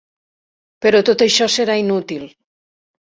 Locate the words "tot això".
1.11-1.49